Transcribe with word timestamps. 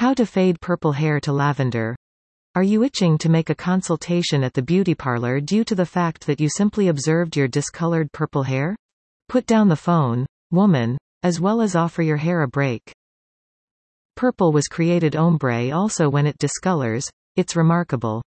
How 0.00 0.14
to 0.14 0.24
fade 0.24 0.62
purple 0.62 0.92
hair 0.92 1.20
to 1.20 1.30
lavender. 1.30 1.94
Are 2.54 2.62
you 2.62 2.82
itching 2.84 3.18
to 3.18 3.28
make 3.28 3.50
a 3.50 3.54
consultation 3.54 4.42
at 4.42 4.54
the 4.54 4.62
beauty 4.62 4.94
parlor 4.94 5.42
due 5.42 5.62
to 5.64 5.74
the 5.74 5.84
fact 5.84 6.26
that 6.26 6.40
you 6.40 6.48
simply 6.48 6.88
observed 6.88 7.36
your 7.36 7.48
discolored 7.48 8.10
purple 8.10 8.44
hair? 8.44 8.74
Put 9.28 9.44
down 9.44 9.68
the 9.68 9.76
phone, 9.76 10.24
woman, 10.50 10.96
as 11.22 11.38
well 11.38 11.60
as 11.60 11.76
offer 11.76 12.00
your 12.00 12.16
hair 12.16 12.40
a 12.40 12.48
break. 12.48 12.90
Purple 14.16 14.52
was 14.52 14.68
created 14.68 15.16
ombre 15.16 15.70
also 15.70 16.08
when 16.08 16.26
it 16.26 16.38
discolors, 16.38 17.06
it's 17.36 17.54
remarkable. 17.54 18.22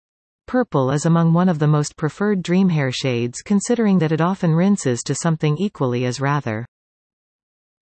Purple 0.47 0.91
is 0.91 1.05
among 1.05 1.31
one 1.31 1.47
of 1.47 1.59
the 1.59 1.67
most 1.67 1.95
preferred 1.95 2.43
dream 2.43 2.67
hair 2.67 2.91
shades 2.91 3.41
considering 3.41 3.97
that 3.99 4.11
it 4.11 4.19
often 4.19 4.51
rinses 4.51 4.99
to 5.03 5.15
something 5.15 5.55
equally 5.57 6.03
as 6.03 6.19
rather. 6.19 6.65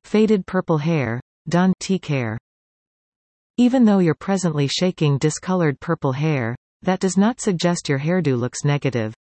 Faded 0.03 0.45
purple 0.45 0.77
hair, 0.77 1.19
Don 1.47 1.73
T 1.79 1.97
care. 1.97 2.37
Even 3.59 3.83
though 3.83 3.99
you're 3.99 4.15
presently 4.15 4.67
shaking 4.67 5.17
discolored 5.17 5.81
purple 5.81 6.13
hair, 6.13 6.55
that 6.81 7.01
does 7.01 7.17
not 7.17 7.41
suggest 7.41 7.89
your 7.89 7.99
hairdo 7.99 8.39
looks 8.39 8.63
negative. 8.63 9.13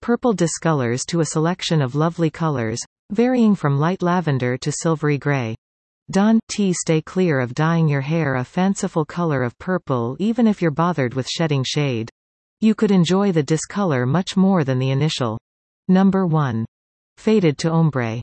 Purple 0.00 0.32
discolors 0.32 1.04
to 1.04 1.20
a 1.20 1.26
selection 1.26 1.82
of 1.82 1.94
lovely 1.94 2.30
colors, 2.30 2.80
varying 3.10 3.54
from 3.54 3.78
light 3.78 4.00
lavender 4.00 4.56
to 4.56 4.72
silvery 4.72 5.18
gray. 5.18 5.54
Don 6.10 6.40
T 6.48 6.72
stay 6.72 7.02
clear 7.02 7.38
of 7.38 7.52
dyeing 7.52 7.86
your 7.86 8.00
hair 8.00 8.36
a 8.36 8.44
fanciful 8.44 9.04
color 9.04 9.42
of 9.42 9.58
purple 9.58 10.16
even 10.18 10.46
if 10.46 10.62
you're 10.62 10.70
bothered 10.70 11.12
with 11.12 11.28
shedding 11.28 11.62
shade. 11.62 12.08
You 12.60 12.74
could 12.74 12.92
enjoy 12.92 13.30
the 13.30 13.42
discolor 13.42 14.06
much 14.06 14.38
more 14.38 14.64
than 14.64 14.78
the 14.78 14.88
initial. 14.88 15.38
Number 15.88 16.26
1. 16.26 16.64
Faded 17.18 17.58
to 17.58 17.70
ombre. 17.70 18.22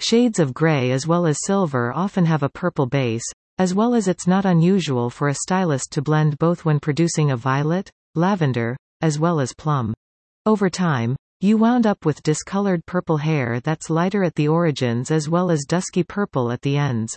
Shades 0.00 0.38
of 0.38 0.52
gray 0.52 0.90
as 0.90 1.06
well 1.06 1.24
as 1.24 1.38
silver 1.46 1.90
often 1.94 2.26
have 2.26 2.42
a 2.42 2.50
purple 2.50 2.84
base, 2.84 3.24
as 3.58 3.74
well 3.74 3.94
as 3.94 4.08
it's 4.08 4.26
not 4.26 4.44
unusual 4.44 5.10
for 5.10 5.28
a 5.28 5.34
stylist 5.34 5.90
to 5.92 6.02
blend 6.02 6.38
both 6.38 6.64
when 6.64 6.78
producing 6.78 7.30
a 7.30 7.36
violet, 7.36 7.90
lavender, 8.14 8.76
as 9.00 9.18
well 9.18 9.40
as 9.40 9.52
plum. 9.52 9.92
Over 10.46 10.70
time, 10.70 11.16
you 11.40 11.56
wound 11.56 11.86
up 11.86 12.04
with 12.04 12.22
discolored 12.22 12.84
purple 12.86 13.16
hair 13.16 13.60
that's 13.60 13.90
lighter 13.90 14.24
at 14.24 14.34
the 14.34 14.48
origins 14.48 15.10
as 15.10 15.28
well 15.28 15.50
as 15.50 15.64
dusky 15.64 16.02
purple 16.02 16.50
at 16.50 16.62
the 16.62 16.76
ends. 16.76 17.16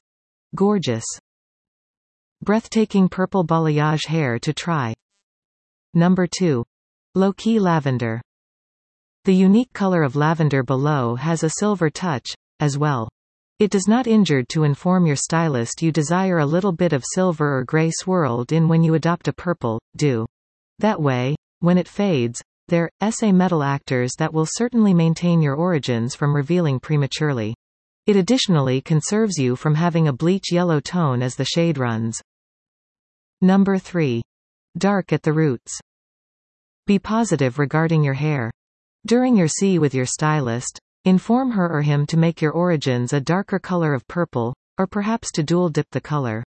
Gorgeous. 0.56 1.06
Breathtaking 2.44 3.10
purple 3.10 3.46
balayage 3.46 4.08
hair 4.08 4.38
to 4.40 4.54
try. 4.54 4.94
Number 5.94 6.28
2. 6.28 6.64
Low-key 7.16 7.60
lavender. 7.60 8.22
The 9.26 9.36
unique 9.36 9.74
color 9.74 10.02
of 10.02 10.16
lavender 10.16 10.64
below 10.64 11.16
has 11.16 11.44
a 11.44 11.52
silver 11.60 11.90
touch, 11.90 12.28
as 12.60 12.78
well. 12.78 13.10
It 13.62 13.70
does 13.70 13.88
not 13.88 14.08
injured 14.08 14.50
to 14.50 14.64
inform 14.64 15.06
your 15.06 15.16
stylist 15.16 15.84
you 15.84 15.92
desire 15.92 16.40
a 16.40 16.46
little 16.48 16.72
bit 16.72 16.94
of 16.94 17.04
silver 17.14 17.60
or 17.60 17.64
gray 17.64 17.92
swirled 17.92 18.52
in 18.52 18.68
when 18.68 18.82
you 18.82 18.96
adopt 18.96 19.28
a 19.28 19.34
purple, 19.34 19.80
do. 19.96 20.26
That 20.80 21.00
way, 21.00 21.36
when 21.60 21.78
it 21.78 21.88
fades, 21.88 22.42
they're, 22.70 22.90
SA 23.08 23.32
metal 23.32 23.62
actors 23.62 24.14
that 24.18 24.34
will 24.34 24.48
certainly 24.48 24.96
maintain 24.96 25.44
your 25.44 25.54
origins 25.54 26.16
from 26.16 26.36
revealing 26.36 26.80
prematurely. 26.80 27.54
It 28.08 28.16
additionally 28.16 28.82
conserves 28.82 29.38
you 29.38 29.56
from 29.56 29.76
having 29.76 30.08
a 30.08 30.14
bleach 30.14 30.52
yellow 30.52 30.80
tone 30.80 31.22
as 31.22 31.36
the 31.36 31.46
shade 31.46 31.78
runs. 31.78 32.20
Number 33.42 33.78
3. 33.78 34.24
Dark 34.76 35.14
at 35.14 35.22
the 35.22 35.34
roots. 35.34 35.80
Be 36.88 36.98
positive 36.98 37.60
regarding 37.60 38.04
your 38.04 38.16
hair. 38.16 38.50
During 39.06 39.38
your 39.38 39.48
see 39.48 39.78
with 39.78 39.94
your 39.94 40.08
stylist, 40.08 40.80
inform 41.06 41.52
her 41.52 41.72
or 41.72 41.82
him 41.82 42.06
to 42.08 42.18
make 42.18 42.42
your 42.42 42.52
origins 42.52 43.14
a 43.14 43.22
darker 43.22 43.60
color 43.60 43.94
of 43.94 44.08
purple, 44.08 44.54
or 44.78 44.88
perhaps 44.88 45.32
to 45.32 45.44
dual 45.44 45.70
dip 45.70 45.88
the 45.92 46.02
color. 46.02 46.44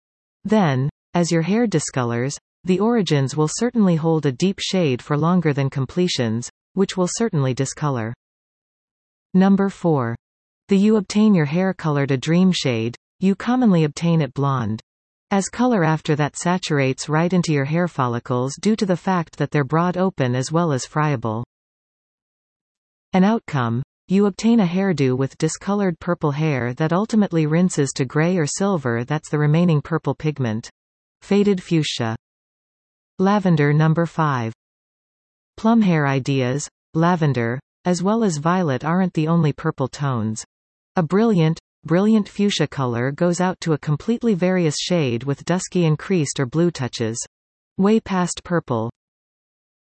Then, 0.44 0.88
as 1.14 1.30
your 1.30 1.42
hair 1.42 1.66
discolors, 1.66 2.36
the 2.64 2.80
origins 2.80 3.36
will 3.36 3.48
certainly 3.48 3.96
hold 3.96 4.26
a 4.26 4.32
deep 4.32 4.58
shade 4.60 5.00
for 5.00 5.16
longer 5.16 5.52
than 5.52 5.70
completions, 5.70 6.50
which 6.74 6.96
will 6.96 7.08
certainly 7.08 7.54
discolor. 7.54 8.12
Number 9.34 9.68
4. 9.68 10.16
The 10.68 10.76
you 10.76 10.96
obtain 10.96 11.34
your 11.34 11.46
hair 11.46 11.72
colored 11.72 12.10
a 12.10 12.16
dream 12.16 12.52
shade, 12.52 12.96
you 13.18 13.34
commonly 13.34 13.84
obtain 13.84 14.20
it 14.20 14.34
blonde. 14.34 14.80
As 15.30 15.48
color 15.48 15.84
after 15.84 16.16
that 16.16 16.36
saturates 16.36 17.08
right 17.08 17.32
into 17.32 17.52
your 17.52 17.64
hair 17.64 17.86
follicles 17.86 18.56
due 18.60 18.74
to 18.76 18.86
the 18.86 18.96
fact 18.96 19.36
that 19.38 19.50
they're 19.52 19.62
broad 19.62 19.96
open 19.96 20.34
as 20.34 20.50
well 20.50 20.72
as 20.72 20.84
friable. 20.86 21.44
An 23.12 23.24
outcome, 23.24 23.82
you 24.10 24.26
obtain 24.26 24.58
a 24.58 24.66
hairdo 24.66 25.16
with 25.16 25.38
discolored 25.38 25.96
purple 26.00 26.32
hair 26.32 26.74
that 26.74 26.92
ultimately 26.92 27.46
rinses 27.46 27.92
to 27.94 28.04
gray 28.04 28.36
or 28.36 28.46
silver 28.46 29.04
that's 29.04 29.30
the 29.30 29.38
remaining 29.38 29.80
purple 29.80 30.16
pigment. 30.16 30.68
Faded 31.22 31.62
fuchsia. 31.62 32.16
Lavender 33.20 33.72
number 33.72 34.06
5. 34.06 34.52
Plum 35.56 35.82
hair 35.82 36.08
ideas, 36.08 36.68
lavender, 36.94 37.60
as 37.84 38.02
well 38.02 38.24
as 38.24 38.38
violet 38.38 38.84
aren't 38.84 39.14
the 39.14 39.28
only 39.28 39.52
purple 39.52 39.86
tones. 39.86 40.44
A 40.96 41.02
brilliant, 41.04 41.60
brilliant 41.84 42.28
fuchsia 42.28 42.66
color 42.66 43.12
goes 43.12 43.40
out 43.40 43.60
to 43.60 43.74
a 43.74 43.78
completely 43.78 44.34
various 44.34 44.76
shade 44.76 45.22
with 45.22 45.44
dusky 45.44 45.84
increased 45.84 46.40
or 46.40 46.46
blue 46.46 46.72
touches. 46.72 47.16
Way 47.78 48.00
past 48.00 48.42
purple. 48.42 48.90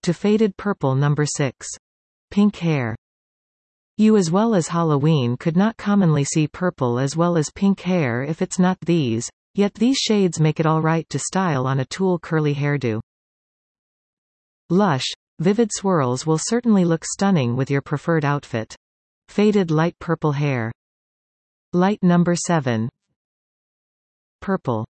To 0.02 0.12
faded 0.12 0.56
purple 0.56 0.96
number 0.96 1.24
6. 1.24 1.68
Pink 2.30 2.56
hair. 2.56 2.96
You 4.00 4.16
as 4.16 4.30
well 4.30 4.54
as 4.54 4.68
Halloween 4.68 5.36
could 5.36 5.56
not 5.56 5.76
commonly 5.76 6.22
see 6.22 6.46
purple 6.46 7.00
as 7.00 7.16
well 7.16 7.36
as 7.36 7.50
pink 7.50 7.80
hair 7.80 8.22
if 8.22 8.40
it's 8.40 8.56
not 8.56 8.78
these, 8.80 9.28
yet 9.56 9.74
these 9.74 9.96
shades 9.96 10.38
make 10.38 10.60
it 10.60 10.66
alright 10.66 11.08
to 11.08 11.18
style 11.18 11.66
on 11.66 11.80
a 11.80 11.84
tulle 11.84 12.20
curly 12.20 12.54
hairdo. 12.54 13.00
Lush, 14.70 15.02
vivid 15.40 15.72
swirls 15.72 16.24
will 16.24 16.38
certainly 16.38 16.84
look 16.84 17.04
stunning 17.04 17.56
with 17.56 17.72
your 17.72 17.82
preferred 17.82 18.24
outfit. 18.24 18.76
Faded 19.26 19.72
light 19.72 19.98
purple 19.98 20.30
hair. 20.30 20.70
Light 21.72 22.00
number 22.00 22.36
7. 22.36 22.88
Purple. 24.40 24.86